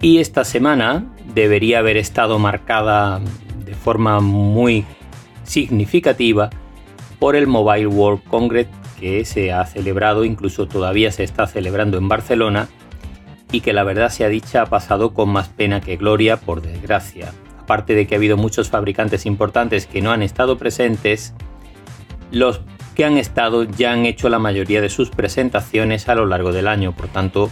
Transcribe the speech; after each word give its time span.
Y 0.00 0.18
esta 0.18 0.44
semana 0.44 1.06
debería 1.34 1.78
haber 1.78 1.96
estado 1.96 2.38
marcada 2.38 3.20
de 3.64 3.74
forma 3.74 4.20
muy 4.20 4.84
significativa 5.44 6.50
por 7.18 7.34
el 7.34 7.46
Mobile 7.46 7.86
World 7.86 8.22
Congress 8.24 8.68
que 9.00 9.24
se 9.24 9.52
ha 9.52 9.64
celebrado, 9.66 10.24
incluso 10.24 10.66
todavía 10.66 11.10
se 11.12 11.24
está 11.24 11.46
celebrando 11.46 11.98
en 11.98 12.08
Barcelona, 12.08 12.68
y 13.52 13.60
que 13.60 13.72
la 13.72 13.84
verdad 13.84 14.10
sea 14.10 14.28
dicha 14.28 14.62
ha 14.62 14.66
pasado 14.66 15.14
con 15.14 15.28
más 15.28 15.48
pena 15.48 15.80
que 15.80 15.96
gloria, 15.96 16.38
por 16.38 16.62
desgracia. 16.62 17.32
Aparte 17.60 17.94
de 17.94 18.06
que 18.06 18.14
ha 18.14 18.18
habido 18.18 18.36
muchos 18.36 18.70
fabricantes 18.70 19.26
importantes 19.26 19.86
que 19.86 20.02
no 20.02 20.12
han 20.12 20.22
estado 20.22 20.58
presentes, 20.58 21.34
los 22.30 22.60
que 22.94 23.04
han 23.04 23.18
estado 23.18 23.64
ya 23.64 23.92
han 23.92 24.06
hecho 24.06 24.28
la 24.28 24.38
mayoría 24.38 24.80
de 24.80 24.88
sus 24.88 25.10
presentaciones 25.10 26.08
a 26.08 26.14
lo 26.14 26.26
largo 26.26 26.52
del 26.52 26.66
año, 26.66 26.92
por 26.92 27.08
tanto, 27.08 27.50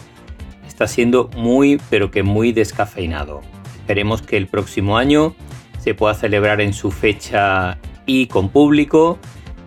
está 0.75 0.89
siendo 0.89 1.31
muy 1.37 1.81
pero 1.89 2.11
que 2.11 2.25
muy 2.25 2.51
descafeinado. 2.51 3.43
Esperemos 3.77 4.23
que 4.23 4.37
el 4.37 4.49
próximo 4.49 4.99
año 4.99 5.37
se 5.79 5.95
pueda 5.95 6.15
celebrar 6.15 6.61
en 6.61 6.73
su 6.73 6.91
fecha 6.91 7.79
y 8.07 8.27
con 8.27 8.49
público 8.49 9.21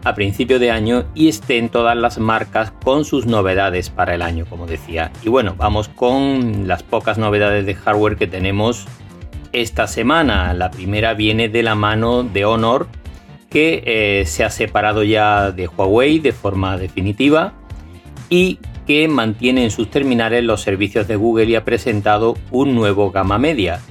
a 0.04 0.14
principio 0.16 0.60
de 0.60 0.70
año 0.70 1.06
y 1.16 1.30
estén 1.30 1.70
todas 1.70 1.96
las 1.96 2.18
marcas 2.18 2.74
con 2.84 3.06
sus 3.06 3.26
novedades 3.26 3.90
para 3.90 4.16
el 4.16 4.22
año, 4.22 4.46
como 4.50 4.68
decía. 4.68 5.14
Y 5.24 5.30
bueno, 5.30 5.56
vamos 5.58 5.88
con 5.88 6.68
las 6.68 6.84
pocas 6.84 7.18
novedades 7.18 7.66
de 7.66 7.76
hardware 7.76 8.18
que 8.18 8.28
tenemos 8.28 8.86
esta 9.54 9.88
semana. 9.88 10.54
La 10.54 10.72
primera 10.72 11.14
viene 11.14 11.48
de 11.48 11.64
la 11.64 11.76
mano 11.76 12.24
de 12.24 12.44
Honor, 12.44 12.90
que 13.50 13.82
eh, 13.86 14.26
se 14.26 14.44
ha 14.44 14.50
separado 14.50 15.04
ya 15.04 15.54
de 15.54 15.70
Huawei 15.70 16.20
de 16.20 16.34
forma 16.34 16.78
definitiva 16.78 17.54
y 18.30 18.60
que 18.88 19.08
mantiene 19.10 19.66
en 19.66 19.72
sus 19.72 19.92
terminales 19.92 20.44
los 20.46 20.62
servicios 20.62 21.08
de 21.08 21.18
Google 21.18 21.46
y 21.46 21.56
ha 21.56 21.66
presentado 21.66 22.38
un 22.52 22.74
nuevo 22.74 23.12
gama 23.12 23.38
media. 23.38 23.82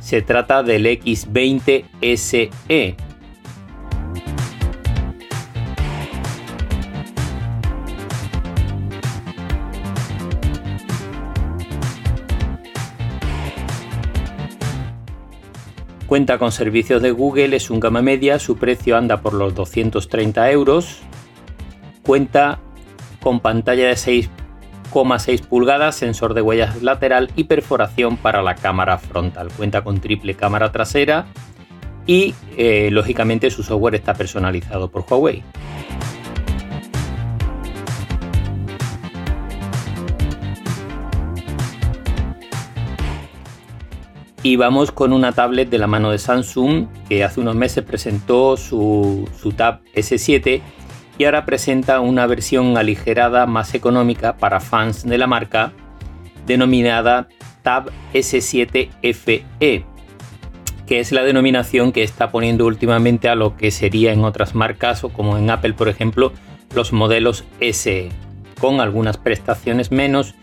Se 0.00 0.20
trata 0.20 0.62
del 0.62 0.86
X20 0.86 1.84
SE, 2.16 2.96
Cuenta 16.10 16.38
con 16.38 16.50
servicios 16.50 17.00
de 17.02 17.12
Google, 17.12 17.54
es 17.54 17.70
un 17.70 17.78
gama 17.78 18.02
media, 18.02 18.40
su 18.40 18.56
precio 18.56 18.96
anda 18.96 19.20
por 19.20 19.32
los 19.32 19.54
230 19.54 20.50
euros. 20.50 21.02
Cuenta 22.02 22.58
con 23.22 23.38
pantalla 23.38 23.86
de 23.86 23.92
6,6 23.92 25.40
pulgadas, 25.42 25.94
sensor 25.94 26.34
de 26.34 26.42
huellas 26.42 26.82
lateral 26.82 27.30
y 27.36 27.44
perforación 27.44 28.16
para 28.16 28.42
la 28.42 28.56
cámara 28.56 28.98
frontal. 28.98 29.50
Cuenta 29.56 29.84
con 29.84 30.00
triple 30.00 30.34
cámara 30.34 30.72
trasera 30.72 31.26
y 32.08 32.34
eh, 32.56 32.88
lógicamente 32.90 33.48
su 33.48 33.62
software 33.62 33.94
está 33.94 34.14
personalizado 34.14 34.90
por 34.90 35.04
Huawei. 35.08 35.44
Y 44.42 44.56
vamos 44.56 44.90
con 44.90 45.12
una 45.12 45.32
tablet 45.32 45.68
de 45.68 45.78
la 45.78 45.86
mano 45.86 46.10
de 46.10 46.18
Samsung 46.18 46.86
que 47.08 47.24
hace 47.24 47.40
unos 47.40 47.56
meses 47.56 47.84
presentó 47.84 48.56
su, 48.56 49.28
Tab 49.54 49.80
S7 49.94 50.62
y 51.18 51.24
ahora 51.24 51.44
presenta 51.44 52.00
una 52.00 52.26
versión 52.26 52.78
aligerada 52.78 53.44
más 53.44 53.74
económica 53.74 54.38
para 54.38 54.60
fans 54.60 55.04
de 55.04 55.18
la 55.18 55.26
marca 55.26 55.72
denominada 56.46 57.28
Tab 57.62 57.90
S7 58.14 58.88
FE, 59.02 59.84
que 60.86 61.00
es 61.00 61.12
la 61.12 61.22
denominación 61.22 61.92
que 61.92 62.02
está 62.02 62.30
poniendo 62.30 62.64
últimamente 62.64 63.28
a 63.28 63.34
lo 63.34 63.58
que 63.58 63.70
sería 63.70 64.14
en 64.14 64.24
otras 64.24 64.54
marcas 64.54 65.04
o 65.04 65.10
como 65.10 65.36
en 65.36 65.50
Apple 65.50 65.74
por 65.74 65.90
ejemplo 65.90 66.32
los 66.74 66.94
modelos 66.94 67.44
SE, 67.60 68.08
con 68.58 68.80
algunas 68.80 69.18
prestaciones 69.18 69.92
menos 69.92 70.34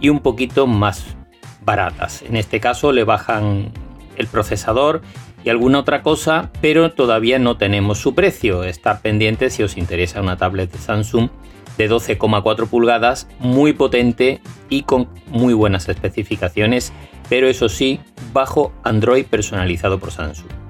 y 0.00 0.08
un 0.08 0.18
poquito 0.18 0.66
más 0.66 1.16
baratas. 1.64 2.22
En 2.22 2.36
este 2.36 2.60
caso 2.60 2.92
le 2.92 3.04
bajan 3.04 3.72
el 4.16 4.26
procesador 4.26 5.02
y 5.44 5.50
alguna 5.50 5.80
otra 5.80 6.02
cosa, 6.02 6.50
pero 6.60 6.92
todavía 6.92 7.38
no 7.38 7.56
tenemos 7.56 7.98
su 7.98 8.14
precio. 8.14 8.64
Está 8.64 9.00
pendiente 9.00 9.50
si 9.50 9.62
os 9.62 9.76
interesa 9.76 10.20
una 10.20 10.36
tablet 10.36 10.72
de 10.72 10.78
Samsung 10.78 11.28
de 11.76 11.90
12,4 11.90 12.68
pulgadas, 12.68 13.28
muy 13.40 13.72
potente 13.72 14.40
y 14.68 14.82
con 14.82 15.08
muy 15.26 15.54
buenas 15.54 15.88
especificaciones, 15.88 16.92
pero 17.28 17.48
eso 17.48 17.68
sí, 17.68 18.00
bajo 18.32 18.72
Android 18.84 19.26
personalizado 19.26 19.98
por 19.98 20.12
Samsung. 20.12 20.63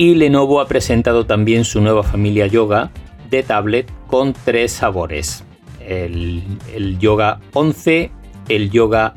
Y 0.00 0.14
Lenovo 0.14 0.62
ha 0.62 0.66
presentado 0.66 1.26
también 1.26 1.66
su 1.66 1.82
nueva 1.82 2.02
familia 2.02 2.46
Yoga 2.46 2.90
de 3.28 3.42
tablet 3.42 3.92
con 4.06 4.32
tres 4.32 4.72
sabores. 4.72 5.44
El, 5.86 6.42
Yoga 6.98 7.38
11, 7.52 8.10
el 8.48 8.70
Yoga 8.70 9.12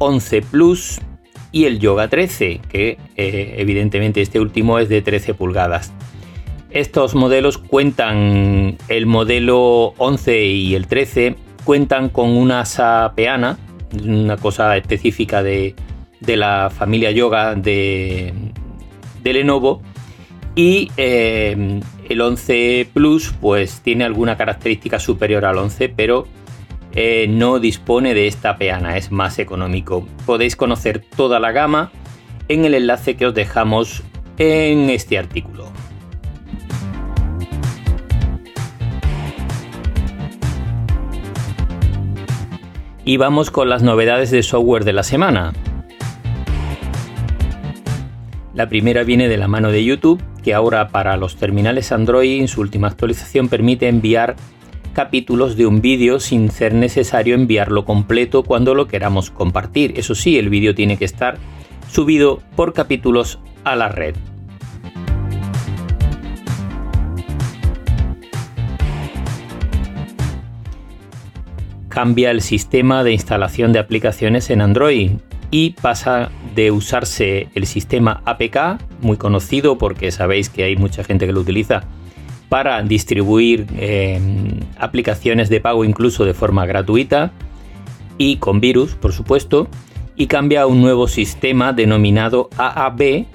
11 0.00 0.42
Plus 0.42 1.00
y 1.52 1.66
el 1.66 1.78
Yoga 1.78 2.08
13, 2.08 2.60
que 2.68 2.98
eh, 3.14 3.54
evidentemente 3.58 4.20
este 4.20 4.40
último 4.40 4.80
es 4.80 4.88
de 4.88 5.00
13 5.00 5.34
pulgadas. 5.34 5.92
Estos 6.70 7.14
modelos 7.14 7.58
cuentan, 7.58 8.78
el 8.88 9.06
modelo 9.06 9.94
11 9.96 10.44
y 10.44 10.74
el 10.74 10.88
13 10.88 11.36
cuentan 11.62 12.08
con 12.08 12.30
una 12.30 12.62
asa 12.62 13.12
peana, 13.14 13.58
una 14.04 14.36
cosa 14.38 14.76
específica 14.76 15.44
de, 15.44 15.76
la 16.26 16.68
familia 16.76 17.12
Yoga 17.12 17.54
de, 17.54 18.34
de 19.22 19.32
Lenovo, 19.32 19.82
y 20.60 20.92
eh, 20.98 21.80
el 22.10 22.20
11 22.20 22.90
Plus 22.92 23.32
pues 23.40 23.80
tiene 23.80 24.04
alguna 24.04 24.36
característica 24.36 25.00
superior 25.00 25.46
al 25.46 25.56
11, 25.56 25.88
pero 25.88 26.26
eh, 26.92 27.24
no 27.30 27.60
dispone 27.60 28.12
de 28.12 28.26
esta 28.26 28.58
peana, 28.58 28.98
es 28.98 29.10
más 29.10 29.38
económico. 29.38 30.06
Podéis 30.26 30.56
conocer 30.56 31.02
toda 31.16 31.40
la 31.40 31.52
gama 31.52 31.90
en 32.48 32.66
el 32.66 32.74
enlace 32.74 33.16
que 33.16 33.24
os 33.24 33.34
dejamos 33.34 34.02
en 34.36 34.90
este 34.90 35.16
artículo. 35.16 35.64
Y 43.06 43.16
vamos 43.16 43.50
con 43.50 43.70
las 43.70 43.82
novedades 43.82 44.30
de 44.30 44.42
software 44.42 44.84
de 44.84 44.92
la 44.92 45.04
semana. 45.04 45.54
La 48.52 48.68
primera 48.68 49.04
viene 49.04 49.28
de 49.28 49.38
la 49.38 49.48
mano 49.48 49.70
de 49.70 49.82
YouTube, 49.82 50.22
que 50.40 50.54
ahora 50.54 50.88
para 50.88 51.16
los 51.16 51.36
terminales 51.36 51.92
Android 51.92 52.40
en 52.40 52.48
su 52.48 52.60
última 52.60 52.88
actualización 52.88 53.48
permite 53.48 53.88
enviar 53.88 54.36
capítulos 54.92 55.56
de 55.56 55.66
un 55.66 55.80
vídeo 55.80 56.20
sin 56.20 56.50
ser 56.50 56.74
necesario 56.74 57.34
enviarlo 57.34 57.84
completo 57.84 58.42
cuando 58.42 58.74
lo 58.74 58.88
queramos 58.88 59.30
compartir. 59.30 59.94
Eso 59.96 60.14
sí, 60.14 60.38
el 60.38 60.50
vídeo 60.50 60.74
tiene 60.74 60.96
que 60.96 61.04
estar 61.04 61.38
subido 61.90 62.42
por 62.56 62.72
capítulos 62.72 63.38
a 63.64 63.76
la 63.76 63.88
red. 63.88 64.14
Cambia 71.88 72.30
el 72.30 72.40
sistema 72.40 73.02
de 73.02 73.12
instalación 73.12 73.72
de 73.72 73.80
aplicaciones 73.80 74.50
en 74.50 74.60
Android 74.60 75.12
y 75.50 75.70
pasa 75.70 76.30
de 76.54 76.70
usarse 76.70 77.48
el 77.54 77.66
sistema 77.66 78.22
APK, 78.24 78.80
muy 79.00 79.16
conocido 79.16 79.78
porque 79.78 80.10
sabéis 80.10 80.48
que 80.48 80.64
hay 80.64 80.76
mucha 80.76 81.04
gente 81.04 81.26
que 81.26 81.32
lo 81.32 81.40
utiliza 81.40 81.84
para 82.48 82.82
distribuir 82.82 83.66
em, 83.78 84.60
aplicaciones 84.76 85.48
de 85.48 85.60
pago 85.60 85.84
incluso 85.84 86.24
de 86.24 86.34
forma 86.34 86.66
gratuita 86.66 87.32
y 88.18 88.36
con 88.36 88.60
virus, 88.60 88.94
por 88.94 89.12
supuesto, 89.12 89.68
y 90.16 90.26
cambia 90.26 90.62
a 90.62 90.66
un 90.66 90.82
nuevo 90.82 91.08
sistema 91.08 91.72
denominado 91.72 92.50
AAB 92.58 93.26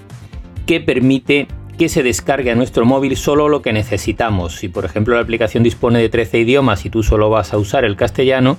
que 0.66 0.80
permite 0.82 1.48
que 1.78 1.90
se 1.90 2.04
descargue 2.04 2.52
a 2.52 2.56
nuestro 2.56 2.86
móvil 2.86 3.18
solo 3.18 3.50
lo 3.50 3.62
que 3.62 3.74
necesitamos. 3.74 4.56
Si 4.56 4.70
por 4.70 4.86
ejemplo 4.86 5.16
la 5.16 5.22
aplicación 5.22 5.64
dispone 5.64 6.00
de 6.00 6.10
13 6.10 6.40
idiomas 6.40 6.86
y 6.86 6.90
tú 6.90 7.04
solo 7.04 7.30
vas 7.30 7.54
a 7.54 7.58
usar 7.58 7.84
el 7.84 7.96
castellano, 7.96 8.58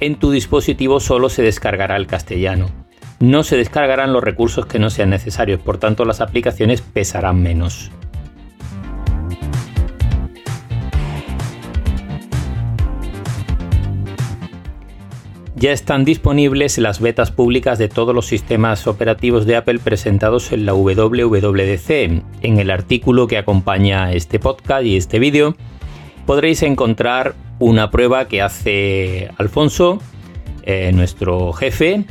en 0.00 0.16
tu 0.16 0.30
dispositivo 0.30 1.00
solo 1.00 1.28
se 1.28 1.42
descargará 1.42 1.96
el 1.96 2.06
castellano. 2.06 2.87
No 3.20 3.42
se 3.42 3.56
descargarán 3.56 4.12
los 4.12 4.22
recursos 4.22 4.66
que 4.66 4.78
no 4.78 4.90
sean 4.90 5.10
necesarios, 5.10 5.60
por 5.60 5.78
tanto 5.78 6.04
las 6.04 6.20
aplicaciones 6.20 6.82
pesarán 6.82 7.42
menos. 7.42 7.90
ya 15.58 15.72
están 15.72 16.04
disponibles 16.04 16.78
las 16.78 17.00
betas 17.00 17.32
públicas 17.32 17.78
de 17.78 17.88
todos 17.88 18.14
los 18.14 18.26
sistemas 18.26 18.86
operativos 18.86 19.44
de 19.44 19.56
Apple 19.56 19.80
presentados 19.80 20.52
en 20.52 20.64
la 20.64 20.72
WWDC. 20.72 21.90
En 22.42 22.58
el 22.58 22.70
artículo 22.70 23.26
que 23.26 23.38
acompaña 23.38 24.12
este 24.12 24.38
podcast 24.38 24.84
y 24.84 24.96
este 24.96 25.18
vídeo 25.18 25.56
podréis 26.26 26.62
encontrar 26.62 27.34
una 27.58 27.90
prueba 27.90 28.28
que 28.28 28.40
hace 28.40 29.30
Alfonso, 29.36 30.00
eh, 30.62 30.92
nuestro 30.94 31.52
jefe 31.52 32.04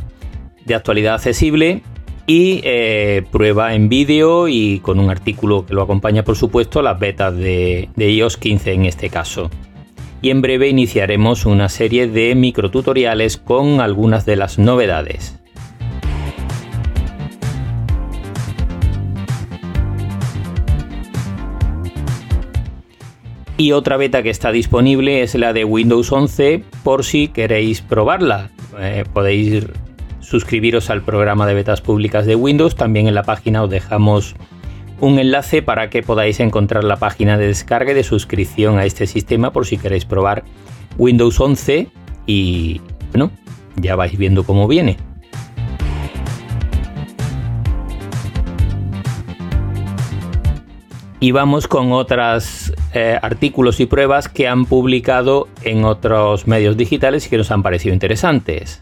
de 0.67 0.75
actualidad 0.75 1.15
accesible, 1.15 1.81
y 2.27 2.59
eh, 2.63 3.23
prueba 3.31 3.73
en 3.73 3.87
vídeo 3.87 4.49
y 4.49 4.79
con 4.81 4.99
un 4.99 5.09
artículo 5.09 5.65
que 5.65 5.73
lo 5.73 5.81
acompaña, 5.81 6.23
por 6.23 6.35
supuesto, 6.35 6.81
las 6.81 6.99
betas 6.99 7.35
de, 7.35 7.89
de 7.95 8.11
iOS 8.11 8.37
15 8.37 8.73
en 8.73 8.85
este 8.85 9.09
caso 9.09 9.49
y 10.21 10.29
en 10.29 10.41
breve 10.41 10.67
iniciaremos 10.67 11.45
una 11.45 11.69
serie 11.69 12.07
de 12.07 12.33
microtutoriales 12.35 13.37
con 13.37 13.81
algunas 13.81 14.25
de 14.25 14.35
las 14.35 14.57
novedades. 14.57 15.39
Y 23.59 23.71
otra 23.71 23.97
beta 23.97 24.21
que 24.21 24.29
está 24.29 24.51
disponible 24.51 25.23
es 25.23 25.33
la 25.33 25.51
de 25.51 25.65
Windows 25.65 26.11
11 26.11 26.63
por 26.83 27.03
si 27.03 27.27
queréis 27.27 27.81
probarla. 27.81 28.51
Eh, 28.79 29.03
podéis 29.11 29.65
suscribiros 30.27 30.89
al 30.89 31.03
programa 31.03 31.47
de 31.47 31.53
betas 31.53 31.79
públicas 31.79 32.25
de 32.25 32.35
Windows. 32.35 32.75
También 32.75 33.07
en 33.07 33.15
la 33.15 33.23
página 33.23 33.63
os 33.63 33.69
dejamos 33.69 34.35
un 34.99 35.19
enlace 35.19 35.61
para 35.61 35.89
que 35.89 36.03
podáis 36.03 36.41
encontrar 36.41 36.83
la 36.83 36.97
página 36.97 37.37
de 37.37 37.47
descarga 37.47 37.91
y 37.91 37.95
de 37.95 38.03
suscripción 38.03 38.77
a 38.77 38.85
este 38.85 39.07
sistema 39.07 39.53
por 39.53 39.65
si 39.65 39.77
queréis 39.77 40.03
probar 40.03 40.43
Windows 40.97 41.39
11 41.39 41.87
y 42.25 42.81
bueno, 43.11 43.31
ya 43.77 43.95
vais 43.95 44.17
viendo 44.17 44.43
cómo 44.43 44.67
viene. 44.67 44.97
Y 51.19 51.31
vamos 51.31 51.67
con 51.67 51.93
otros 51.93 52.73
eh, 52.93 53.17
artículos 53.21 53.79
y 53.79 53.85
pruebas 53.85 54.27
que 54.27 54.47
han 54.47 54.65
publicado 54.65 55.47
en 55.63 55.85
otros 55.85 56.47
medios 56.47 56.75
digitales 56.75 57.25
y 57.25 57.29
que 57.29 57.37
nos 57.37 57.49
han 57.49 57.63
parecido 57.63 57.93
interesantes. 57.93 58.81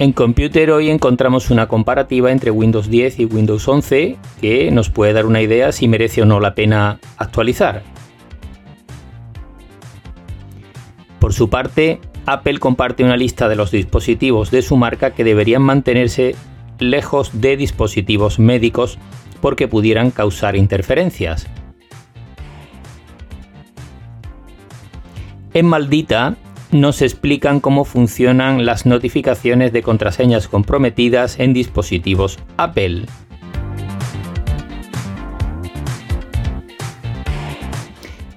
En 0.00 0.12
Computer 0.12 0.70
hoy 0.70 0.90
encontramos 0.90 1.50
una 1.50 1.66
comparativa 1.66 2.30
entre 2.30 2.52
Windows 2.52 2.88
10 2.88 3.18
y 3.18 3.24
Windows 3.24 3.66
11 3.66 4.16
que 4.40 4.70
nos 4.70 4.90
puede 4.90 5.12
dar 5.12 5.26
una 5.26 5.42
idea 5.42 5.72
si 5.72 5.88
merece 5.88 6.22
o 6.22 6.24
no 6.24 6.38
la 6.38 6.54
pena 6.54 7.00
actualizar. 7.16 7.82
Por 11.18 11.32
su 11.34 11.50
parte, 11.50 12.00
Apple 12.26 12.60
comparte 12.60 13.02
una 13.02 13.16
lista 13.16 13.48
de 13.48 13.56
los 13.56 13.72
dispositivos 13.72 14.52
de 14.52 14.62
su 14.62 14.76
marca 14.76 15.14
que 15.14 15.24
deberían 15.24 15.62
mantenerse 15.62 16.36
lejos 16.78 17.40
de 17.40 17.56
dispositivos 17.56 18.38
médicos 18.38 19.00
porque 19.40 19.66
pudieran 19.66 20.12
causar 20.12 20.54
interferencias. 20.54 21.48
En 25.54 25.66
Maldita 25.66 26.36
nos 26.70 27.02
explican 27.02 27.60
cómo 27.60 27.84
funcionan 27.84 28.66
las 28.66 28.84
notificaciones 28.84 29.72
de 29.72 29.82
contraseñas 29.82 30.48
comprometidas 30.48 31.40
en 31.40 31.54
dispositivos 31.54 32.38
Apple. 32.56 33.06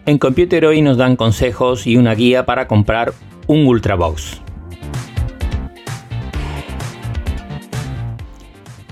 En 0.06 0.18
Computer 0.18 0.66
hoy 0.66 0.82
nos 0.82 0.98
dan 0.98 1.16
consejos 1.16 1.86
y 1.86 1.98
una 1.98 2.16
guía 2.16 2.46
para 2.46 2.68
comprar 2.68 3.14
un 3.48 3.68
Ultrabox. 3.68 4.42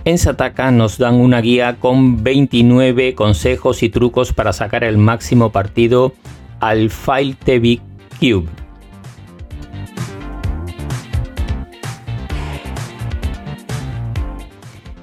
En 0.06 0.18
Sataka 0.18 0.71
nos 0.71 0.97
dan 0.97 1.15
una 1.15 1.42
guía 1.42 1.77
con 1.80 2.24
29 2.24 3.15
consejos 3.15 3.83
y 3.83 3.89
trucos 3.89 4.33
para 4.33 4.53
sacar 4.53 4.83
el 4.83 4.97
máximo 4.97 5.51
partido 5.51 6.13
al 6.59 6.89
File 6.89 7.35
TV 7.44 7.80
Cube. 8.19 8.58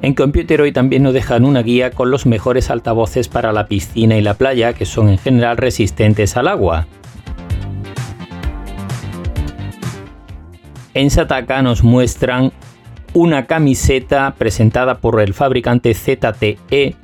En 0.07 0.15
Computer 0.15 0.61
hoy 0.61 0.71
también 0.71 1.03
nos 1.03 1.15
dejan 1.15 1.45
una 1.45 1.65
guía 1.65 1.91
con 1.91 2.13
los 2.13 2.27
mejores 2.27 2.71
altavoces 2.71 3.27
para 3.27 3.53
la 3.53 3.67
piscina 3.67 4.17
y 4.17 4.21
la 4.21 4.35
playa 4.35 4.73
que 4.73 4.87
son 4.87 5.09
en 5.09 5.19
general 5.19 5.57
resistentes 5.57 6.37
al 6.37 6.47
agua. 6.47 6.87
En 10.95 11.11
Sataka 11.11 11.61
nos 11.61 11.83
muestran 11.83 12.53
una 13.15 13.47
camiseta 13.47 14.33
presentada 14.39 14.99
por 14.99 15.21
el 15.21 15.35
fabricante 15.35 15.93
ZTE 15.93 16.95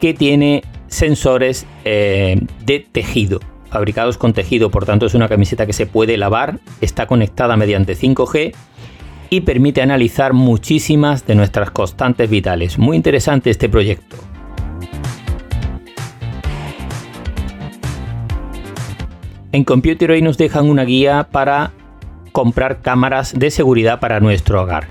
que 0.00 0.14
tiene 0.14 0.64
sensores 0.88 1.68
eh, 1.84 2.40
de 2.66 2.80
tejido, 2.80 3.38
fabricados 3.70 4.18
con 4.18 4.32
tejido, 4.32 4.72
por 4.72 4.86
tanto 4.86 5.06
es 5.06 5.14
una 5.14 5.28
camiseta 5.28 5.66
que 5.66 5.72
se 5.72 5.86
puede 5.86 6.16
lavar, 6.16 6.58
está 6.80 7.06
conectada 7.06 7.56
mediante 7.56 7.94
5G 7.94 8.54
y 9.32 9.40
permite 9.40 9.80
analizar 9.80 10.34
muchísimas 10.34 11.24
de 11.26 11.34
nuestras 11.34 11.70
constantes 11.70 12.28
vitales. 12.28 12.78
Muy 12.78 12.98
interesante 12.98 13.48
este 13.48 13.70
proyecto. 13.70 14.18
En 19.52 19.64
Computer 19.64 20.10
hoy 20.10 20.20
nos 20.20 20.36
dejan 20.36 20.68
una 20.68 20.84
guía 20.84 21.28
para 21.32 21.72
comprar 22.32 22.82
cámaras 22.82 23.32
de 23.32 23.50
seguridad 23.50 24.00
para 24.00 24.20
nuestro 24.20 24.60
hogar. 24.60 24.88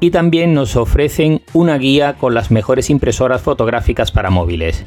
Y 0.00 0.10
también 0.10 0.54
nos 0.54 0.74
ofrecen 0.74 1.40
una 1.52 1.78
guía 1.78 2.14
con 2.14 2.34
las 2.34 2.50
mejores 2.50 2.90
impresoras 2.90 3.42
fotográficas 3.42 4.10
para 4.10 4.30
móviles. 4.30 4.86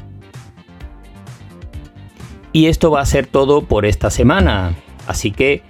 Y 2.52 2.66
esto 2.66 2.90
va 2.90 3.00
a 3.00 3.06
ser 3.06 3.26
todo 3.26 3.62
por 3.62 3.86
esta 3.86 4.10
semana. 4.10 4.74
Así 5.08 5.32
que 5.32 5.62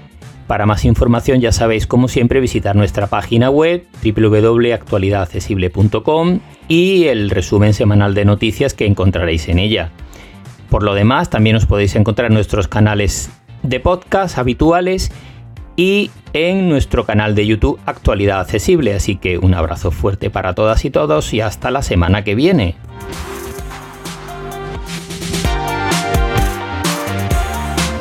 para 0.48 0.66
más 0.66 0.84
información 0.84 1.40
ya 1.40 1.52
sabéis 1.52 1.86
como 1.86 2.08
siempre 2.08 2.40
visitar 2.40 2.74
nuestra 2.74 3.06
página 3.06 3.50
web 3.50 3.86
www.actualidadaccesible.com 4.02 6.40
y 6.68 7.04
el 7.04 7.30
resumen 7.30 7.72
semanal 7.72 8.14
de 8.14 8.24
noticias 8.24 8.74
que 8.74 8.86
encontraréis 8.86 9.48
en 9.48 9.58
ella. 9.58 9.90
Por 10.70 10.82
lo 10.82 10.94
demás, 10.94 11.30
también 11.30 11.56
os 11.56 11.66
podéis 11.66 11.94
encontrar 11.96 12.30
en 12.30 12.34
nuestros 12.34 12.66
canales 12.66 13.30
de 13.62 13.80
podcast 13.80 14.38
habituales 14.38 15.10
y 15.76 16.10
en 16.32 16.68
nuestro 16.68 17.04
canal 17.04 17.34
de 17.34 17.46
YouTube 17.46 17.80
Actualidad 17.86 18.40
Accesible. 18.40 18.94
Así 18.94 19.16
que 19.16 19.38
un 19.38 19.54
abrazo 19.54 19.90
fuerte 19.90 20.30
para 20.30 20.54
todas 20.54 20.84
y 20.84 20.90
todos 20.90 21.32
y 21.32 21.40
hasta 21.40 21.70
la 21.70 21.82
semana 21.82 22.24
que 22.24 22.34
viene. 22.34 22.74